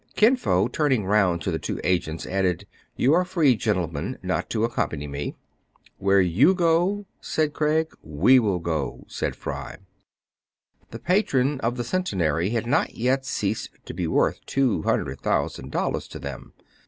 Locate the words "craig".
7.53-7.93